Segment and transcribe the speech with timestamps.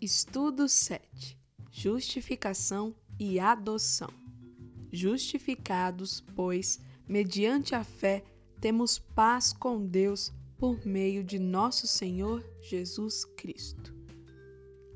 [0.00, 1.36] Estudo 7:
[1.72, 4.10] Justificação e adoção.
[4.92, 6.78] Justificados, pois,
[7.08, 8.22] mediante a fé,
[8.60, 13.92] temos paz com Deus por meio de nosso Senhor Jesus Cristo.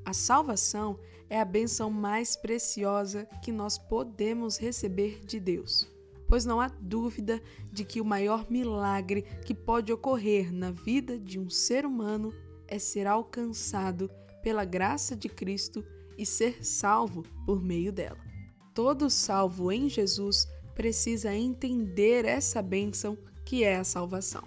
[0.05, 5.91] A salvação é a benção mais preciosa que nós podemos receber de Deus,
[6.29, 7.43] pois não há dúvida
[7.73, 12.33] de que o maior milagre que pode ocorrer na vida de um ser humano
[12.69, 14.09] é ser alcançado
[14.43, 15.85] pela graça de Cristo
[16.19, 18.19] e ser salvo por meio dela.
[18.75, 24.43] Todo salvo em Jesus precisa entender essa bênção que é a salvação.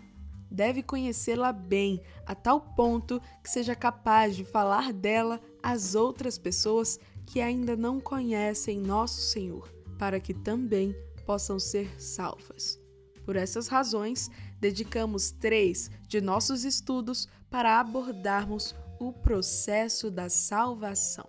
[0.49, 6.99] Deve conhecê-la bem, a tal ponto que seja capaz de falar dela às outras pessoas
[7.25, 12.79] que ainda não conhecem nosso Senhor, para que também possam ser salvas.
[13.25, 21.27] Por essas razões, dedicamos três de nossos estudos para abordarmos o processo da salvação.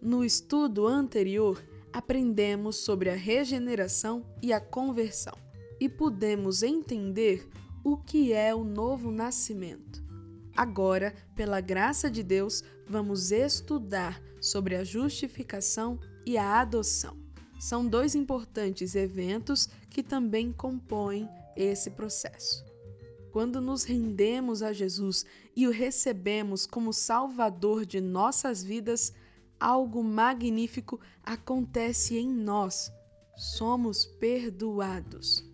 [0.00, 5.36] No estudo anterior, aprendemos sobre a regeneração e a conversão
[5.80, 7.48] e pudemos entender
[7.84, 10.04] o que é o novo nascimento.
[10.56, 17.16] Agora, pela graça de Deus, vamos estudar sobre a justificação e a adoção.
[17.60, 22.65] São dois importantes eventos que também compõem esse processo.
[23.36, 29.12] Quando nos rendemos a Jesus e o recebemos como Salvador de nossas vidas,
[29.60, 32.90] algo magnífico acontece em nós.
[33.36, 35.44] Somos perdoados.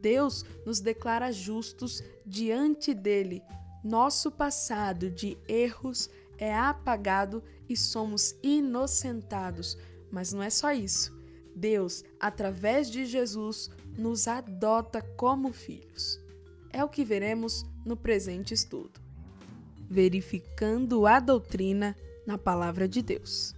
[0.00, 3.44] Deus nos declara justos diante dele.
[3.84, 9.78] Nosso passado de erros é apagado e somos inocentados.
[10.10, 11.16] Mas não é só isso.
[11.54, 16.19] Deus, através de Jesus, nos adota como filhos
[16.72, 19.00] é o que veremos no presente estudo.
[19.88, 21.96] Verificando a doutrina
[22.26, 23.54] na palavra de Deus.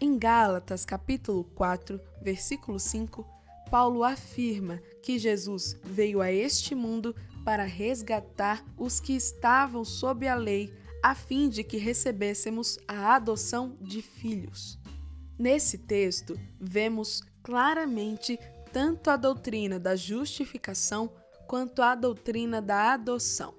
[0.00, 3.26] Em Gálatas, capítulo 4, versículo 5,
[3.70, 7.14] Paulo afirma que Jesus veio a este mundo
[7.44, 10.72] para resgatar os que estavam sob a lei,
[11.02, 14.78] a fim de que recebêssemos a adoção de filhos.
[15.38, 18.38] Nesse texto, vemos claramente
[18.72, 21.10] tanto a doutrina da justificação
[21.46, 23.54] quanto à doutrina da adoção.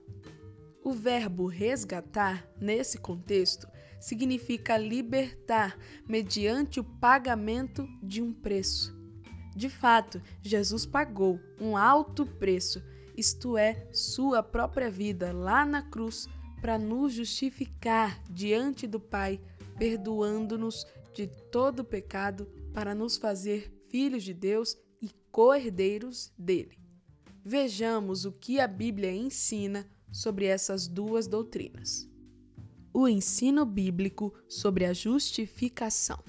[0.84, 3.68] O verbo resgatar, nesse contexto,
[4.00, 5.78] significa libertar
[6.08, 8.96] mediante o pagamento de um preço.
[9.56, 12.82] De fato, Jesus pagou um alto preço,
[13.18, 16.30] isto é, sua própria vida lá na cruz,
[16.62, 19.42] para nos justificar diante do Pai,
[19.78, 26.87] perdoando-nos de todo pecado, para nos fazer filhos de Deus e co-herdeiros dele.
[27.50, 32.06] Vejamos o que a Bíblia ensina sobre essas duas doutrinas.
[32.94, 36.22] O ensino bíblico sobre a justificação.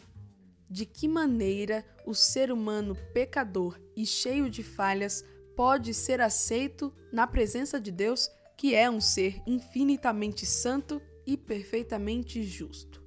[0.71, 5.25] De que maneira o ser humano pecador e cheio de falhas
[5.57, 12.45] pode ser aceito na presença de Deus, que é um ser infinitamente santo e perfeitamente
[12.45, 13.03] justo?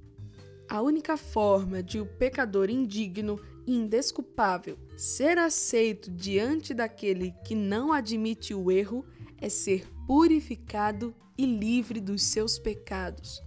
[0.68, 8.54] A única forma de o pecador indigno indesculpável, ser aceito diante daquele que não admite
[8.54, 9.04] o erro
[9.36, 13.42] é ser purificado e livre dos seus pecados.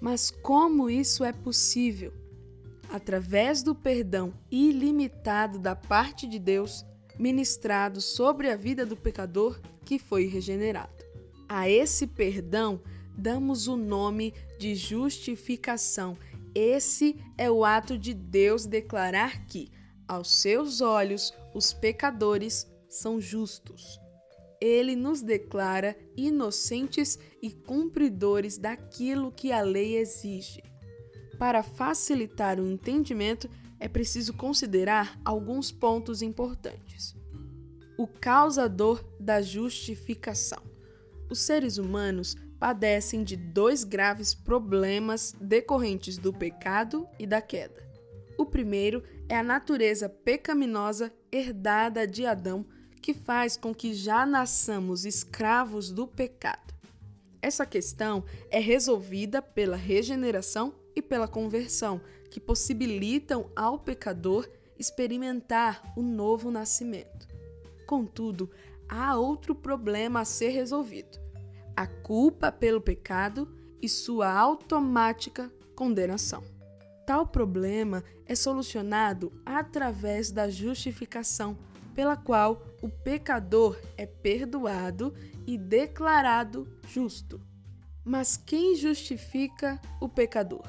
[0.00, 2.12] Mas como isso é possível?
[2.92, 6.86] Através do perdão ilimitado da parte de Deus,
[7.18, 11.04] ministrado sobre a vida do pecador que foi regenerado.
[11.48, 12.80] A esse perdão
[13.18, 16.16] damos o nome de justificação
[16.54, 19.68] esse é o ato de Deus declarar que,
[20.06, 24.00] aos seus olhos, os pecadores são justos.
[24.60, 30.62] Ele nos declara inocentes e cumpridores daquilo que a lei exige.
[31.38, 33.48] Para facilitar o entendimento,
[33.80, 37.14] é preciso considerar alguns pontos importantes.
[37.98, 40.62] O causador da justificação.
[41.28, 47.86] Os seres humanos padecem de dois graves problemas decorrentes do pecado e da queda.
[48.38, 49.02] O primeiro
[49.34, 52.64] é a natureza pecaminosa herdada de Adão,
[53.02, 56.72] que faz com que já nasçamos escravos do pecado.
[57.42, 62.00] Essa questão é resolvida pela regeneração e pela conversão,
[62.30, 64.48] que possibilitam ao pecador
[64.78, 67.28] experimentar o novo nascimento.
[67.86, 68.48] Contudo,
[68.88, 71.18] há outro problema a ser resolvido
[71.76, 73.52] a culpa pelo pecado
[73.82, 76.53] e sua automática condenação.
[77.06, 81.56] Tal problema é solucionado através da justificação,
[81.94, 85.14] pela qual o pecador é perdoado
[85.46, 87.40] e declarado justo.
[88.04, 90.64] Mas quem justifica o pecador?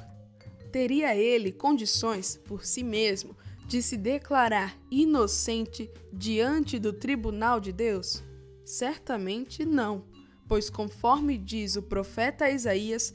[0.72, 3.36] Teria ele condições por si mesmo
[3.66, 8.24] de se declarar inocente diante do tribunal de Deus?
[8.64, 10.06] Certamente não,
[10.48, 13.14] pois, conforme diz o profeta Isaías,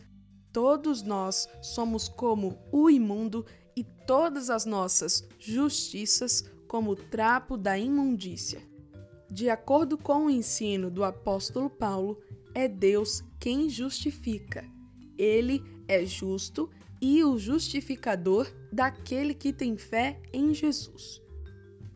[0.53, 3.45] todos nós somos como o imundo
[3.77, 8.61] e todas as nossas justiças como o trapo da imundícia.
[9.31, 12.21] De acordo com o ensino do apóstolo Paulo,
[12.55, 14.65] é Deus quem justifica.
[15.17, 16.69] Ele é justo
[17.01, 21.23] e o justificador daquele que tem fé em Jesus.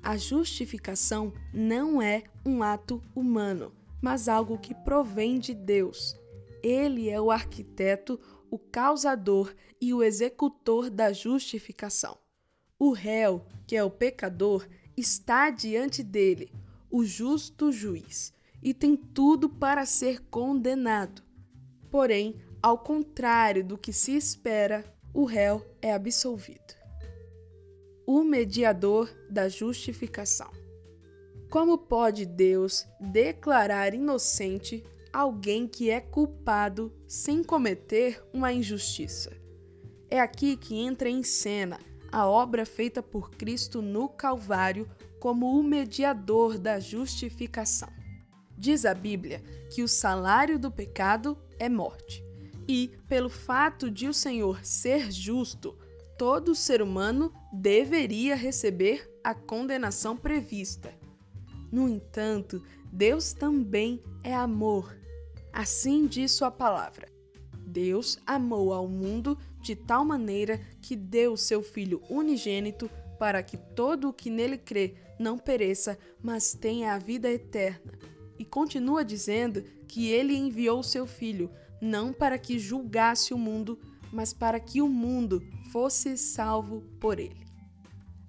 [0.02, 6.14] A justificação não é um ato humano, mas algo que provém de Deus.
[6.62, 8.20] Ele é o arquiteto,
[8.54, 12.16] o causador e o executor da justificação.
[12.78, 14.64] O réu, que é o pecador,
[14.96, 16.52] está diante dele,
[16.88, 21.20] o justo juiz, e tem tudo para ser condenado.
[21.90, 26.76] Porém, ao contrário do que se espera, o réu é absolvido.
[28.06, 30.52] O mediador da justificação.
[31.50, 34.84] Como pode Deus declarar inocente
[35.14, 39.32] alguém que é culpado sem cometer uma injustiça?
[40.10, 41.78] É aqui que entra em cena
[42.10, 44.88] a obra feita por Cristo no Calvário
[45.20, 47.88] como o mediador da justificação.
[48.58, 49.40] Diz a Bíblia
[49.72, 52.24] que o salário do pecado é morte,
[52.66, 55.78] e, pelo fato de o Senhor ser justo,
[56.18, 60.92] todo ser humano deveria receber a condenação prevista.
[61.70, 62.62] No entanto,
[62.92, 65.03] Deus também é amor.
[65.54, 67.06] Assim diz sua palavra.
[67.64, 72.90] Deus amou ao mundo de tal maneira que deu seu Filho unigênito
[73.20, 77.92] para que todo o que nele crê não pereça, mas tenha a vida eterna.
[78.36, 81.48] E continua dizendo que ele enviou seu Filho,
[81.80, 83.78] não para que julgasse o mundo,
[84.12, 85.40] mas para que o mundo
[85.70, 87.46] fosse salvo por ele.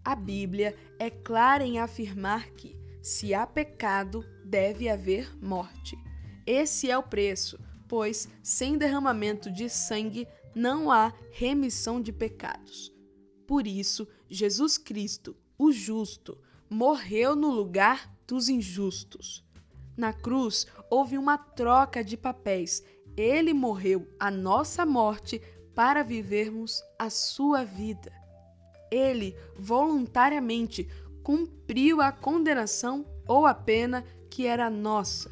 [0.04, 6.05] A Bíblia é clara em afirmar que, se há pecado, deve haver morte.
[6.46, 12.94] Esse é o preço, pois sem derramamento de sangue não há remissão de pecados.
[13.48, 16.38] Por isso, Jesus Cristo, o justo,
[16.70, 19.44] morreu no lugar dos injustos.
[19.96, 22.84] Na cruz houve uma troca de papéis.
[23.16, 25.42] Ele morreu a nossa morte
[25.74, 28.12] para vivermos a sua vida.
[28.92, 30.88] Ele voluntariamente
[31.24, 35.30] cumpriu a condenação ou a pena que era nossa.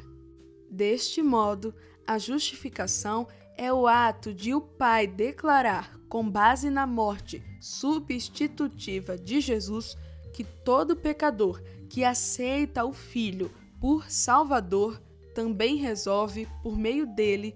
[0.74, 1.72] Deste modo,
[2.04, 9.40] a justificação é o ato de o Pai declarar, com base na morte substitutiva de
[9.40, 9.96] Jesus,
[10.32, 15.00] que todo pecador que aceita o Filho por Salvador
[15.32, 17.54] também resolve, por meio dele,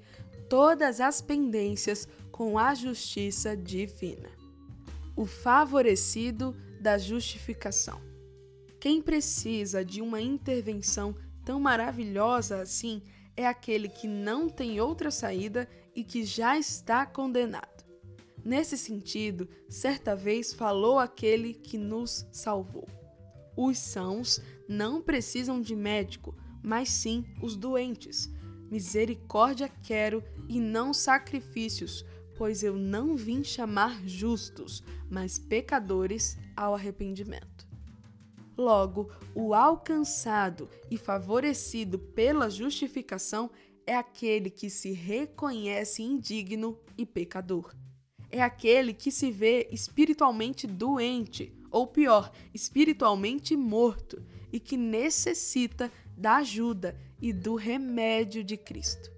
[0.49, 4.29] todas as pendências com a justiça divina.
[5.17, 8.01] O favorecido da justificação.
[8.79, 11.17] Quem precisa de uma intervenção
[11.49, 13.01] tão maravilhosa assim
[13.35, 15.67] é aquele que não tem outra saída
[15.97, 17.87] e que já está condenado.
[18.45, 22.87] Nesse sentido, certa vez falou aquele que nos salvou.
[23.57, 28.31] Os sãos não precisam de médico, mas sim os doentes.
[28.71, 32.05] Misericórdia quero e não sacrifícios,
[32.37, 37.68] pois eu não vim chamar justos, mas pecadores ao arrependimento.
[38.59, 43.49] Logo, o alcançado e favorecido pela justificação
[43.87, 47.73] é aquele que se reconhece indigno e pecador.
[48.29, 54.21] É aquele que se vê espiritualmente doente, ou pior, espiritualmente morto,
[54.53, 59.09] e que necessita da ajuda e do remédio de Cristo.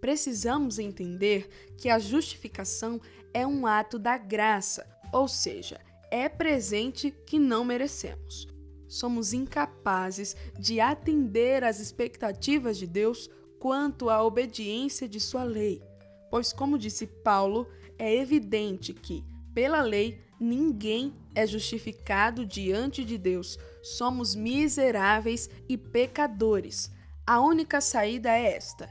[0.00, 3.00] Precisamos entender que a justificação
[3.32, 8.52] é um ato da graça, ou seja, é presente que não merecemos
[8.94, 15.82] somos incapazes de atender às expectativas de Deus quanto à obediência de sua lei.
[16.30, 17.66] Pois, como disse Paulo,
[17.98, 23.58] é evidente que, pela lei, ninguém é justificado diante de Deus.
[23.82, 26.90] Somos miseráveis e pecadores.
[27.26, 28.88] A única saída é esta.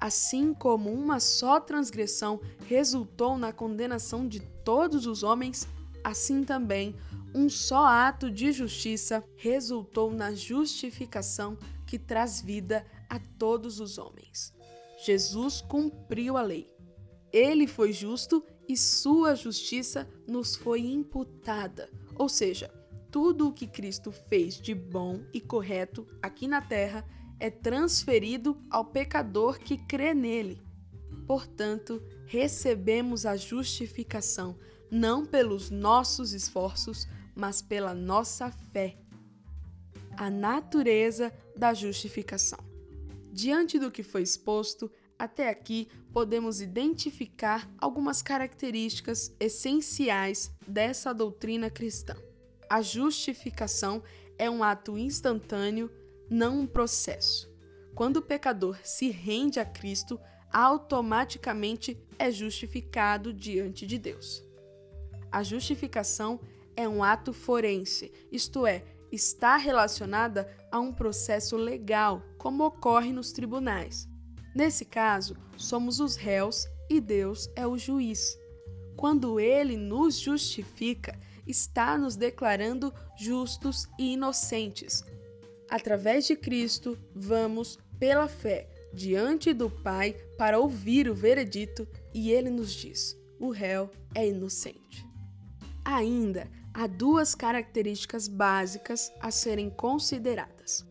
[0.00, 5.68] Assim como uma só transgressão resultou na condenação de todos os homens,
[6.04, 6.96] assim também
[7.34, 11.56] um só ato de justiça resultou na justificação
[11.86, 14.52] que traz vida a todos os homens.
[15.04, 16.70] Jesus cumpriu a lei.
[17.32, 21.90] Ele foi justo e sua justiça nos foi imputada.
[22.14, 22.70] Ou seja,
[23.10, 27.04] tudo o que Cristo fez de bom e correto aqui na terra
[27.40, 30.62] é transferido ao pecador que crê nele.
[31.26, 34.56] Portanto, recebemos a justificação
[34.92, 38.98] não pelos nossos esforços, mas pela nossa fé.
[40.18, 42.58] A natureza da justificação.
[43.32, 52.14] Diante do que foi exposto, até aqui podemos identificar algumas características essenciais dessa doutrina cristã.
[52.68, 54.02] A justificação
[54.38, 55.90] é um ato instantâneo,
[56.28, 57.50] não um processo.
[57.94, 60.20] Quando o pecador se rende a Cristo,
[60.52, 64.51] automaticamente é justificado diante de Deus.
[65.32, 66.38] A justificação
[66.76, 73.32] é um ato forense, isto é, está relacionada a um processo legal, como ocorre nos
[73.32, 74.08] tribunais.
[74.54, 78.38] Nesse caso, somos os réus e Deus é o juiz.
[78.96, 85.02] Quando ele nos justifica, está nos declarando justos e inocentes.
[85.70, 92.50] Através de Cristo, vamos, pela fé, diante do Pai para ouvir o veredito e ele
[92.50, 95.11] nos diz: o réu é inocente.
[95.84, 100.86] Ainda há duas características básicas a serem consideradas.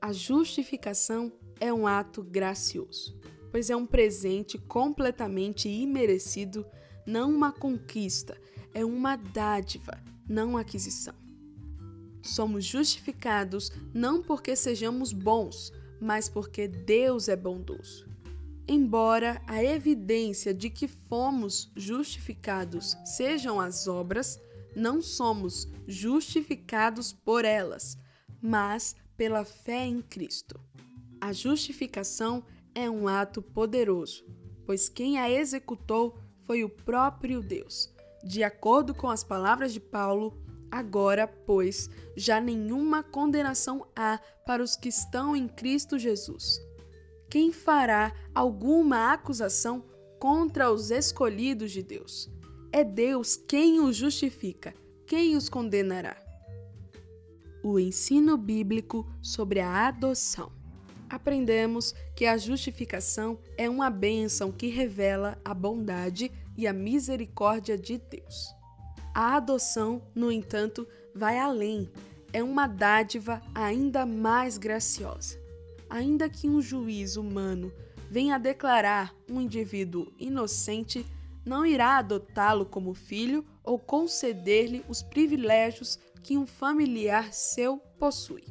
[0.00, 3.18] A justificação é um ato gracioso,
[3.50, 6.64] pois é um presente completamente imerecido,
[7.04, 8.40] não uma conquista,
[8.72, 11.14] é uma dádiva, não aquisição.
[12.22, 18.06] Somos justificados não porque sejamos bons, mas porque Deus é bondoso.
[18.68, 24.40] Embora a evidência de que fomos justificados sejam as obras,
[24.74, 27.96] não somos justificados por elas,
[28.42, 30.60] mas pela fé em Cristo.
[31.20, 32.44] A justificação
[32.74, 34.24] é um ato poderoso,
[34.64, 37.92] pois quem a executou foi o próprio Deus.
[38.24, 40.36] De acordo com as palavras de Paulo,
[40.70, 46.60] Agora, pois, já nenhuma condenação há para os que estão em Cristo Jesus.
[47.28, 49.84] Quem fará alguma acusação
[50.18, 52.30] contra os escolhidos de Deus?
[52.72, 54.74] É Deus quem os justifica,
[55.06, 56.16] quem os condenará.
[57.62, 60.52] O ensino bíblico sobre a adoção.
[61.08, 67.98] Aprendemos que a justificação é uma bênção que revela a bondade e a misericórdia de
[67.98, 68.54] Deus.
[69.14, 71.90] A adoção, no entanto, vai além.
[72.32, 75.45] É uma dádiva ainda mais graciosa.
[75.88, 77.72] Ainda que um juiz humano
[78.10, 81.06] venha declarar um indivíduo inocente,
[81.44, 88.44] não irá adotá-lo como filho ou conceder-lhe os privilégios que um familiar seu possui.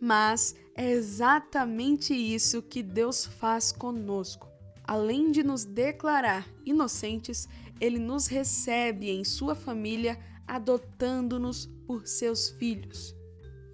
[0.00, 4.48] Mas é exatamente isso que Deus faz conosco.
[4.82, 7.48] Além de nos declarar inocentes,
[7.80, 13.13] ele nos recebe em sua família, adotando-nos por seus filhos.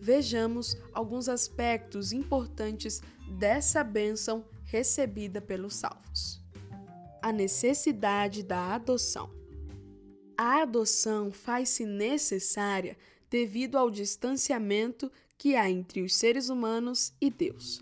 [0.01, 3.03] Vejamos alguns aspectos importantes
[3.39, 6.41] dessa bênção recebida pelos salvos.
[7.21, 9.31] A necessidade da adoção.
[10.39, 12.97] A adoção faz-se necessária
[13.29, 17.81] devido ao distanciamento que há entre os seres humanos e Deus.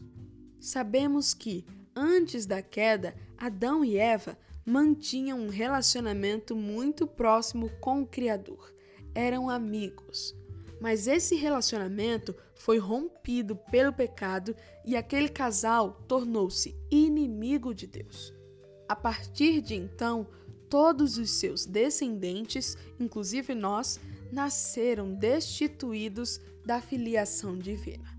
[0.61, 8.07] Sabemos que, antes da queda, Adão e Eva mantinham um relacionamento muito próximo com o
[8.07, 8.75] Criador.
[9.15, 10.38] Eram amigos.
[10.81, 14.55] Mas esse relacionamento foi rompido pelo pecado
[14.85, 18.33] e aquele casal tornou-se inimigo de Deus.
[18.89, 20.27] A partir de então,
[20.69, 24.01] todos os seus descendentes, inclusive nós,
[24.33, 28.17] nasceram destituídos da filiação divina.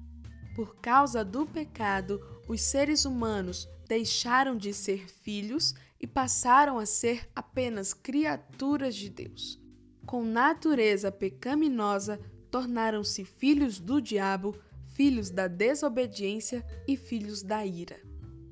[0.56, 7.30] Por causa do pecado, os seres humanos deixaram de ser filhos e passaram a ser
[7.36, 9.60] apenas criaturas de Deus.
[10.06, 12.20] Com natureza pecaminosa,
[12.52, 14.56] tornaram-se filhos do diabo,
[14.94, 18.00] filhos da desobediência e filhos da ira.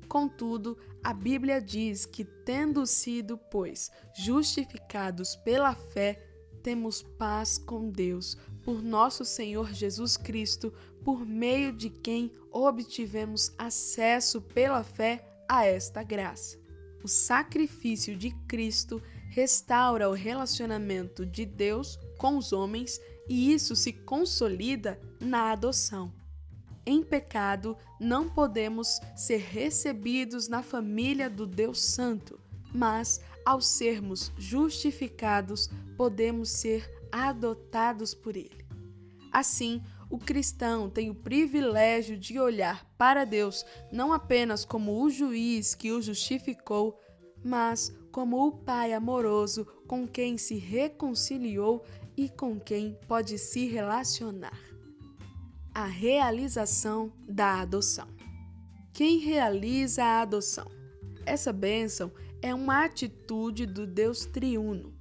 [0.08, 6.24] Contudo, a Bíblia diz que, tendo sido, pois, justificados pela fé,
[6.62, 10.72] temos paz com Deus, por nosso Senhor Jesus Cristo,
[11.04, 16.58] por meio de quem obtivemos acesso pela fé a esta graça.
[17.02, 19.00] O sacrifício de Cristo
[19.30, 26.12] restaura o relacionamento de Deus com os homens e isso se consolida na adoção.
[26.86, 32.40] Em pecado, não podemos ser recebidos na família do Deus Santo,
[32.72, 38.66] mas ao sermos justificados, podemos ser adotados por Ele.
[39.32, 45.74] Assim, o cristão tem o privilégio de olhar para Deus não apenas como o juiz
[45.74, 46.98] que o justificou,
[47.44, 51.84] mas como o Pai amoroso com quem se reconciliou
[52.18, 54.58] e com quem pode se relacionar.
[55.72, 58.08] A realização da adoção.
[58.92, 60.68] Quem realiza a adoção?
[61.24, 64.92] Essa bênção é uma atitude do Deus triuno.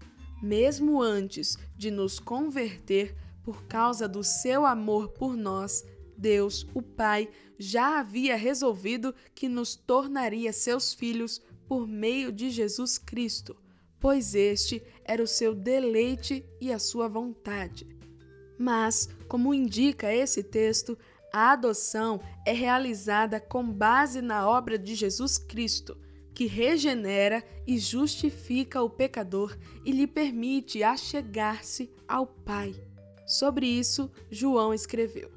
[0.44, 5.84] Mesmo antes de nos converter, por causa do seu amor por nós,
[6.16, 13.00] Deus, o Pai, já havia resolvido que nos tornaria seus filhos por meio de Jesus
[13.00, 13.56] Cristo,
[14.00, 17.88] pois este era o seu deleite e a sua vontade.
[18.58, 20.98] Mas, como indica esse texto,
[21.34, 25.98] a adoção é realizada com base na obra de Jesus Cristo,
[26.34, 32.76] que regenera e justifica o pecador e lhe permite achegar-se ao Pai.
[33.26, 35.32] Sobre isso, João escreveu: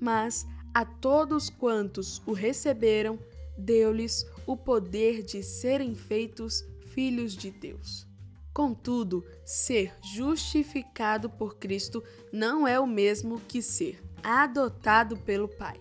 [0.00, 3.18] Mas a todos quantos o receberam,
[3.56, 8.06] deu-lhes o poder de serem feitos filhos de Deus.
[8.52, 15.80] Contudo, ser justificado por Cristo não é o mesmo que ser adotado pelo Pai.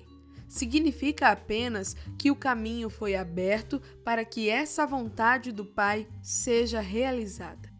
[0.50, 7.72] Significa apenas que o caminho foi aberto para que essa vontade do Pai seja realizada.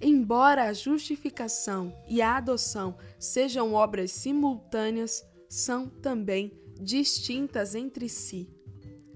[0.00, 8.50] Embora a justificação e a adoção sejam obras simultâneas, são também distintas entre si.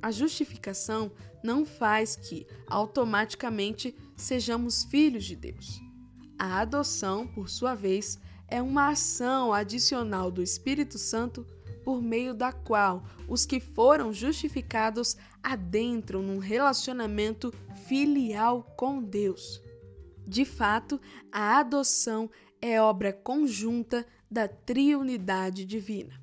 [0.01, 1.11] A justificação
[1.47, 5.81] não faz que, automaticamente, sejamos filhos de Deus.
[6.37, 11.47] A adoção, por sua vez, é uma ação adicional do Espírito Santo
[11.85, 17.55] por meio da qual os que foram justificados adentram num relacionamento
[17.87, 19.63] filial com Deus.
[20.27, 21.01] De fato,
[21.31, 22.29] a adoção
[22.61, 26.21] é obra conjunta da triunidade divina.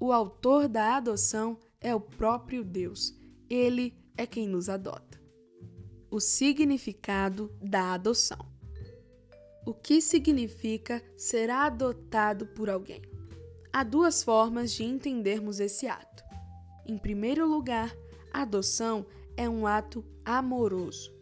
[0.00, 3.16] O autor da adoção é o próprio Deus.
[3.48, 5.22] Ele é quem nos adota.
[6.10, 8.44] O significado da adoção.
[9.64, 13.00] O que significa ser adotado por alguém?
[13.72, 16.24] Há duas formas de entendermos esse ato.
[16.84, 17.94] Em primeiro lugar,
[18.32, 19.06] a adoção
[19.36, 21.14] é um ato amoroso.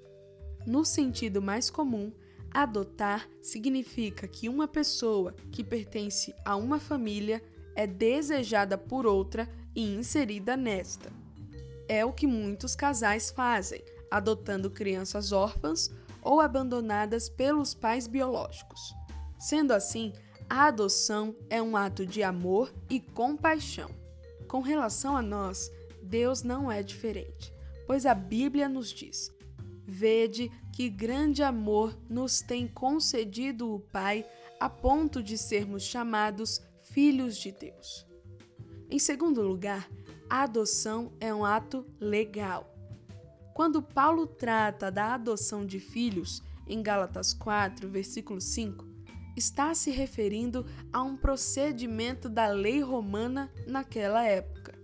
[0.67, 2.11] No sentido mais comum,
[2.50, 7.42] adotar significa que uma pessoa que pertence a uma família
[7.75, 11.12] é desejada por outra e inserida nesta.
[11.88, 15.90] É o que muitos casais fazem, adotando crianças órfãs
[16.22, 18.94] ou abandonadas pelos pais biológicos.
[19.38, 20.12] Sendo assim,
[20.49, 23.90] a adoção é um ato de amor e compaixão.
[24.49, 25.70] Com relação a nós,
[26.03, 27.53] Deus não é diferente,
[27.87, 29.31] pois a Bíblia nos diz:
[29.85, 34.25] Vede que grande amor nos tem concedido o Pai
[34.59, 38.07] a ponto de sermos chamados filhos de Deus.
[38.88, 39.88] Em segundo lugar,
[40.29, 42.73] a adoção é um ato legal.
[43.55, 48.85] Quando Paulo trata da adoção de filhos, em Gálatas 4, versículo 5,
[49.37, 54.75] está se referindo a um procedimento da lei romana naquela época.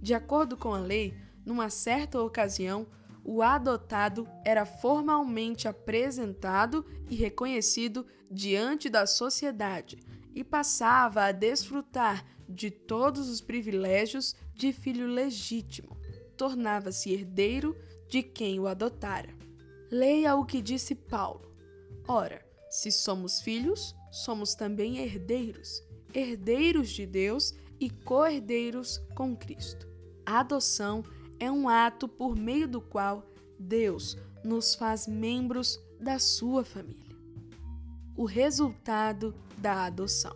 [0.00, 2.86] De acordo com a lei, numa certa ocasião,
[3.24, 9.98] o adotado era formalmente apresentado e reconhecido diante da sociedade
[10.34, 15.96] e passava a desfrutar de todos os privilégios de filho legítimo.
[16.36, 17.76] Tornava-se herdeiro
[18.08, 19.34] de quem o adotara.
[19.90, 21.52] Leia o que disse Paulo.
[22.08, 25.82] Ora, se somos filhos, somos também herdeiros,
[26.14, 29.86] herdeiros de Deus e co-herdeiros com Cristo.
[30.24, 31.04] A adoção
[31.38, 33.24] é um ato por meio do qual
[33.58, 37.06] Deus nos faz membros da sua família
[38.16, 40.34] o resultado da adoção.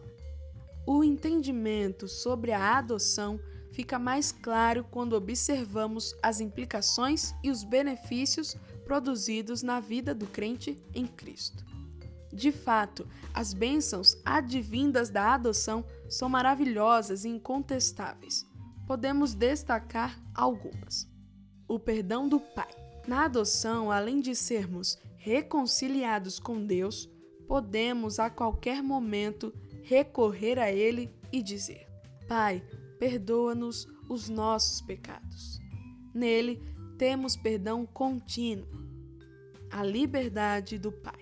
[0.87, 3.41] O entendimento sobre a adoção
[3.73, 10.77] fica mais claro quando observamos as implicações e os benefícios produzidos na vida do crente
[10.95, 11.65] em Cristo.
[12.33, 18.47] De fato, as bênçãos advindas da adoção são maravilhosas e incontestáveis.
[18.87, 21.09] Podemos destacar algumas.
[21.69, 22.71] O perdão do Pai.
[23.07, 27.09] Na adoção, além de sermos reconciliados com Deus,
[27.47, 29.53] podemos a qualquer momento
[29.83, 31.87] recorrer a Ele e dizer:
[32.29, 32.63] Pai,
[33.01, 35.59] perdoa-nos os nossos pecados.
[36.15, 36.63] Nele
[36.99, 38.69] temos perdão contínuo,
[39.71, 41.19] a liberdade do Pai.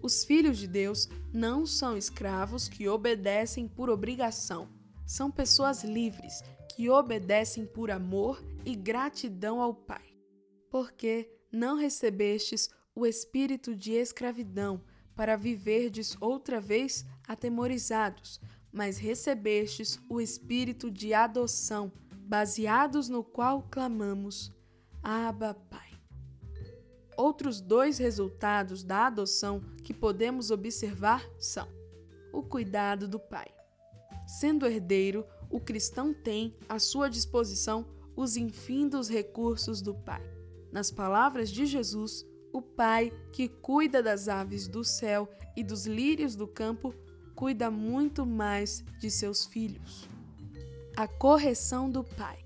[0.00, 4.68] Os filhos de Deus não são escravos que obedecem por obrigação,
[5.06, 6.42] são pessoas livres
[6.74, 10.14] que obedecem por amor e gratidão ao Pai.
[10.70, 14.80] Porque não recebestes o espírito de escravidão
[15.14, 18.40] para viverdes outra vez atemorizados,
[18.78, 21.90] mas recebestes o espírito de adoção,
[22.28, 24.52] baseados no qual clamamos:
[25.02, 25.90] Abba, Pai.
[27.16, 31.66] Outros dois resultados da adoção que podemos observar são:
[32.32, 33.48] o cuidado do Pai.
[34.28, 40.22] Sendo herdeiro, o cristão tem à sua disposição os infindos recursos do Pai.
[40.70, 46.36] Nas palavras de Jesus, o Pai, que cuida das aves do céu e dos lírios
[46.36, 46.94] do campo,
[47.38, 50.08] cuida muito mais de seus filhos.
[50.96, 52.44] A correção do Pai.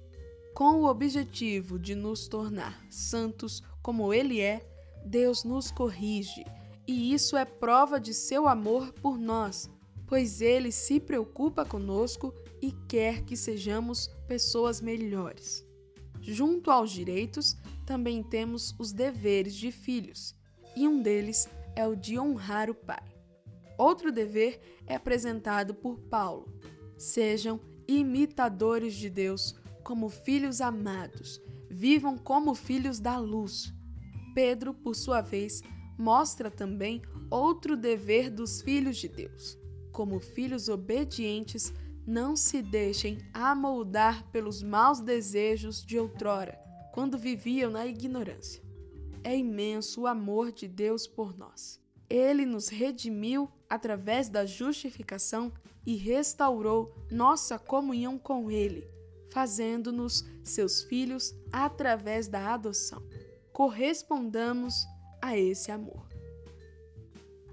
[0.55, 4.61] Com o objetivo de nos tornar santos como Ele é,
[5.07, 6.44] Deus nos corrige,
[6.87, 9.70] e isso é prova de seu amor por nós,
[10.07, 15.66] pois Ele se preocupa conosco e quer que sejamos pessoas melhores.
[16.20, 20.35] Junto aos direitos, também temos os deveres de filhos,
[20.76, 23.12] e um deles é o de honrar o pai.
[23.83, 26.47] Outro dever é apresentado por Paulo:
[26.97, 33.75] sejam imitadores de Deus como filhos amados, vivam como filhos da luz.
[34.37, 35.62] Pedro, por sua vez,
[35.99, 39.59] mostra também outro dever dos filhos de Deus.
[39.90, 41.75] Como filhos obedientes,
[42.07, 46.57] não se deixem amoldar pelos maus desejos de outrora,
[46.95, 48.62] quando viviam na ignorância.
[49.25, 51.83] É imenso o amor de Deus por nós.
[52.09, 55.50] Ele nos redimiu através da justificação
[55.87, 58.87] e restaurou nossa comunhão com Ele,
[59.30, 63.02] fazendo-nos seus filhos através da adoção.
[63.50, 64.74] Correspondamos
[65.22, 66.06] a esse amor.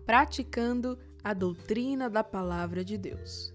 [0.06, 3.54] Praticando a doutrina da Palavra de Deus.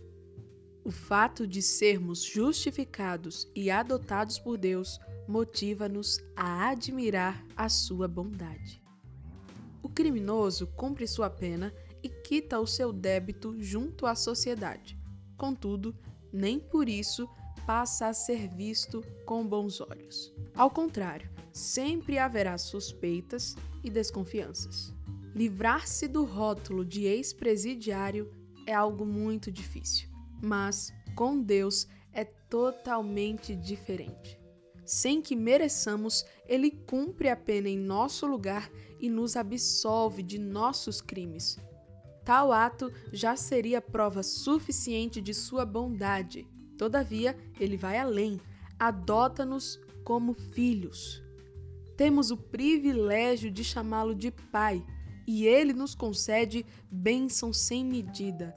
[0.82, 4.98] O fato de sermos justificados e adotados por Deus
[5.28, 8.82] motiva-nos a admirar a sua bondade.
[9.82, 11.70] O criminoso cumpre sua pena
[12.04, 14.98] e quita o seu débito junto à sociedade.
[15.38, 15.96] Contudo,
[16.30, 17.26] nem por isso
[17.66, 20.30] passa a ser visto com bons olhos.
[20.54, 24.92] Ao contrário, sempre haverá suspeitas e desconfianças.
[25.34, 28.30] Livrar-se do rótulo de ex-presidiário
[28.66, 30.08] é algo muito difícil.
[30.42, 34.38] Mas com Deus é totalmente diferente.
[34.84, 41.00] Sem que mereçamos, Ele cumpre a pena em nosso lugar e nos absolve de nossos
[41.00, 41.58] crimes.
[42.24, 46.48] Tal ato já seria prova suficiente de sua bondade.
[46.78, 48.40] Todavia, Ele vai além,
[48.78, 51.22] adota-nos como filhos.
[51.96, 54.84] Temos o privilégio de chamá-lo de Pai
[55.26, 58.56] e Ele nos concede bênção sem medida.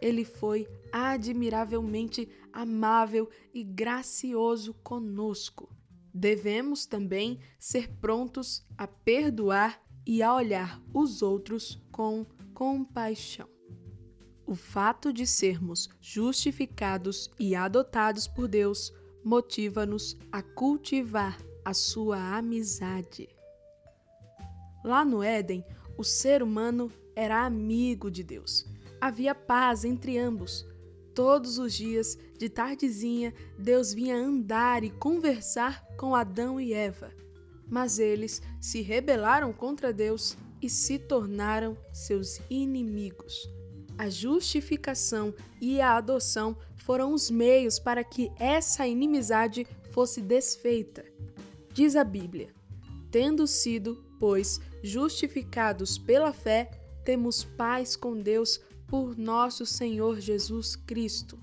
[0.00, 5.70] Ele foi admiravelmente amável e gracioso conosco.
[6.12, 12.24] Devemos também ser prontos a perdoar e a olhar os outros com
[12.56, 13.48] compaixão.
[14.44, 18.92] O fato de sermos justificados e adotados por Deus
[19.24, 23.28] motiva-nos a cultivar a sua amizade.
[24.84, 25.64] Lá no Éden,
[25.96, 28.66] o ser humano era amigo de Deus
[29.00, 30.66] havia paz entre ambos.
[31.14, 37.10] Todos os dias, de tardezinha, Deus vinha andar e conversar com Adão e Eva.
[37.68, 43.48] Mas eles se rebelaram contra Deus e se tornaram seus inimigos.
[43.98, 51.04] A justificação e a adoção foram os meios para que essa inimizade fosse desfeita.
[51.72, 52.54] Diz a Bíblia:
[53.10, 56.70] Tendo sido, pois, justificados pela fé,
[57.04, 61.38] temos paz com Deus por nosso Senhor Jesus Cristo.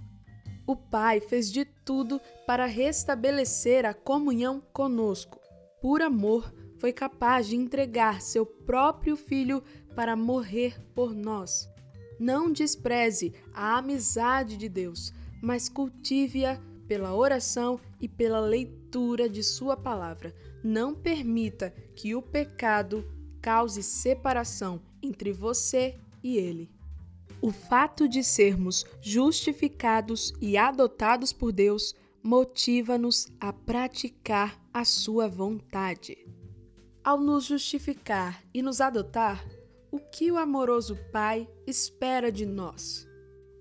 [0.65, 5.39] O Pai fez de tudo para restabelecer a comunhão conosco.
[5.81, 9.63] Por amor, foi capaz de entregar seu próprio Filho
[9.95, 11.69] para morrer por nós.
[12.19, 19.77] Não despreze a amizade de Deus, mas cultive-a pela oração e pela leitura de Sua
[19.77, 20.35] palavra.
[20.61, 23.09] Não permita que o pecado
[23.41, 26.69] cause separação entre você e Ele.
[27.41, 36.17] O fato de sermos justificados e adotados por Deus motiva-nos a praticar a sua vontade.
[37.03, 39.45] Ao nos justificar e nos adotar,
[39.91, 43.05] o que o amoroso Pai espera de nós?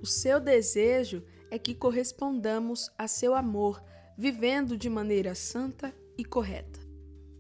[0.00, 3.83] O seu desejo é que correspondamos a seu amor,
[4.16, 6.78] vivendo de maneira santa e correta.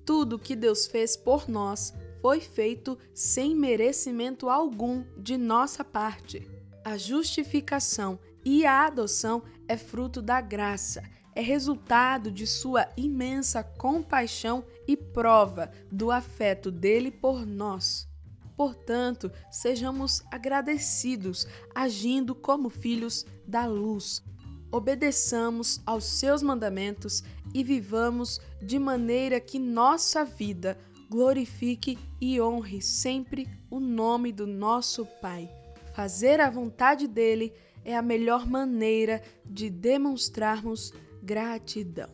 [0.04, 6.44] Tudo que Deus fez por nós foi feito sem merecimento algum de nossa parte.
[6.84, 11.00] A justificação e a adoção é fruto da graça,
[11.32, 18.06] é resultado de sua imensa compaixão e prova do afeto dele por nós.
[18.54, 24.22] Portanto, sejamos agradecidos, agindo como filhos da luz.
[24.70, 27.22] Obedeçamos aos seus mandamentos
[27.54, 30.78] e vivamos de maneira que nossa vida
[31.10, 35.50] glorifique e honre sempre o nome do nosso Pai.
[35.94, 37.52] Fazer a vontade dele
[37.84, 42.10] é a melhor maneira de demonstrarmos gratidão.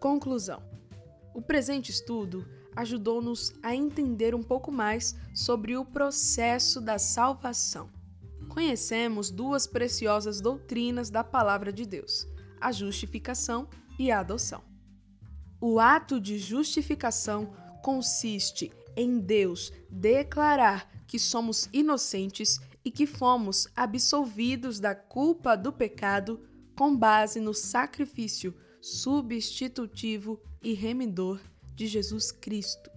[0.00, 0.67] Conclusão:
[1.38, 7.88] O presente estudo ajudou-nos a entender um pouco mais sobre o processo da salvação.
[8.48, 12.26] Conhecemos duas preciosas doutrinas da Palavra de Deus:
[12.60, 14.64] a justificação e a adoção.
[15.60, 24.80] O ato de justificação consiste em Deus declarar que somos inocentes e que fomos absolvidos
[24.80, 26.40] da culpa do pecado
[26.74, 31.40] com base no sacrifício substitutivo e remidor
[31.74, 32.90] de Jesus Cristo.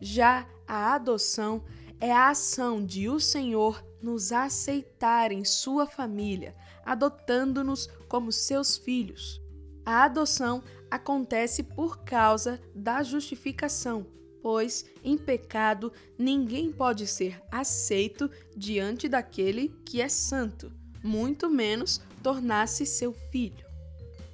[0.00, 1.64] Já a adoção
[2.00, 9.40] é a ação de o Senhor nos aceitar em sua família, adotando-nos como seus filhos.
[9.86, 14.06] A adoção acontece por causa da justificação,
[14.42, 20.70] pois em pecado ninguém pode ser aceito diante daquele que é santo,
[21.02, 23.73] muito menos tornar-se seu filho.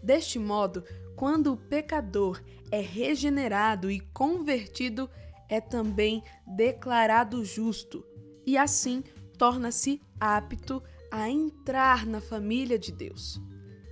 [0.02, 0.84] Deste modo,
[1.16, 5.08] quando o pecador é regenerado e convertido,
[5.48, 8.04] é também declarado justo
[8.46, 9.02] e assim
[9.36, 13.40] torna-se apto a entrar na família de Deus.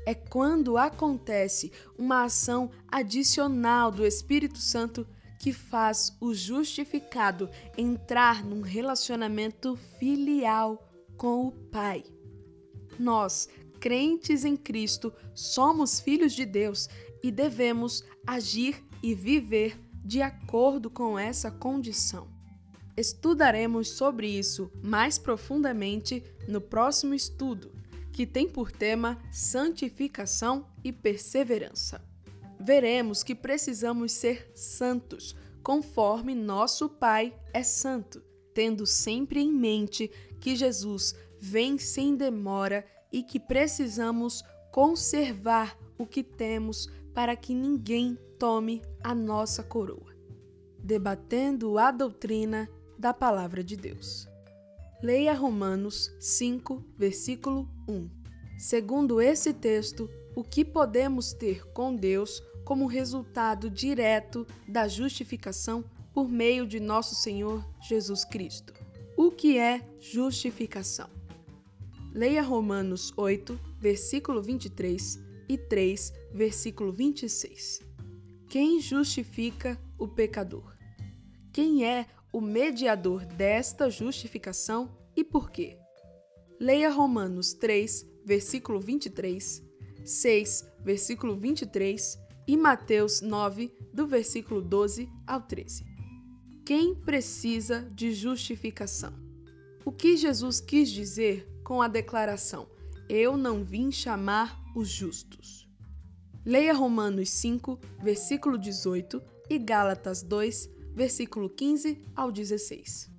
[0.07, 5.07] É quando acontece uma ação adicional do Espírito Santo
[5.39, 12.03] que faz o justificado entrar num relacionamento filial com o Pai.
[12.99, 13.49] Nós,
[13.81, 16.89] crentes em Cristo, somos filhos de Deus
[17.23, 22.29] e devemos agir e viver de acordo com essa condição.
[22.97, 27.73] Estudaremos sobre isso mais profundamente no próximo estudo,
[28.13, 32.05] que tem por tema santificação e perseverança.
[32.59, 38.21] Veremos que precisamos ser santos, conforme nosso Pai é santo,
[38.53, 40.11] tendo sempre em mente
[40.41, 48.17] que Jesus vem sem demora e que precisamos conservar o que temos para que ninguém
[48.39, 50.15] tome a nossa coroa.
[50.79, 52.69] Debatendo a doutrina
[52.99, 54.29] da Palavra de Deus.
[55.03, 58.09] Leia Romanos 5, versículo 1.
[58.59, 66.29] Segundo esse texto, o que podemos ter com Deus como resultado direto da justificação por
[66.29, 68.73] meio de nosso Senhor Jesus Cristo.
[69.17, 71.18] O que é justificação?
[72.19, 77.81] Leia Romanos 8, versículo 23 e 3, versículo 26.
[78.49, 80.75] Quem justifica o pecador?
[81.53, 85.79] Quem é o mediador desta justificação e por quê?
[86.59, 89.63] Leia Romanos 3, versículo 23,
[90.05, 95.85] 6, versículo 23 e Mateus 9, do versículo 12 ao 13.
[96.67, 99.15] Quem precisa de justificação?
[99.85, 102.67] O que Jesus quis dizer com a declaração:
[103.11, 105.69] Eu não vim chamar os justos.
[106.43, 113.11] Leia Romanos 5, versículo 18 e Gálatas 2, versículo 15 ao 16.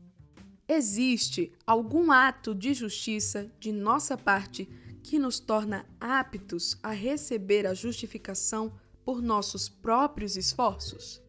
[0.68, 4.68] Existe algum ato de justiça de nossa parte
[5.04, 8.74] que nos torna aptos a receber a justificação
[9.06, 11.22] por nossos próprios esforços?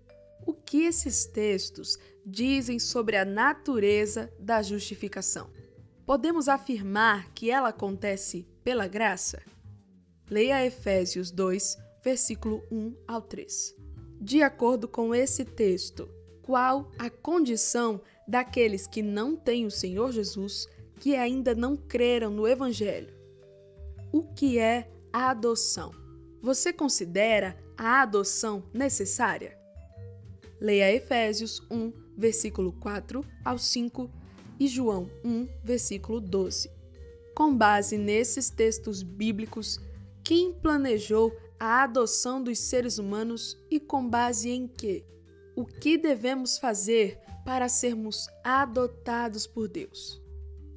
[0.47, 5.51] O que esses textos dizem sobre a natureza da justificação?
[6.07, 9.43] Podemos afirmar que ela acontece pela graça?
[10.29, 13.77] Leia Efésios 2, versículo 1 ao 3.
[14.21, 16.09] De acordo com esse texto,
[16.43, 22.47] qual a condição daqueles que não têm o Senhor Jesus, que ainda não creram no
[22.47, 23.15] Evangelho?
[24.13, 25.93] O que é a adoção?
[26.43, 29.57] Você considera a adoção necessária?
[30.61, 34.20] Leia Efésios 1, versículo 4 ao 5
[34.61, 36.71] e João 1, versículo 12.
[37.35, 39.81] Com base nesses textos bíblicos,
[40.23, 45.03] quem planejou a adoção dos seres humanos e com base em quê?
[45.57, 50.21] O que devemos fazer para sermos adotados por Deus?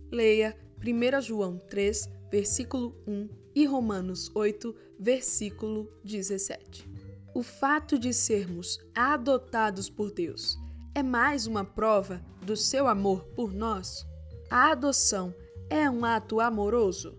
[0.09, 6.89] Leia 1 João 3, versículo 1 e Romanos 8, versículo 17.
[7.35, 10.62] O fato de sermos adotados por Deus
[10.95, 14.05] é mais uma prova do seu amor por nós?
[14.49, 15.33] A adoção
[15.69, 17.17] é um ato amoroso?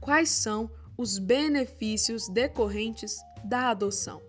[0.00, 4.20] Quais são os benefícios decorrentes da adoção.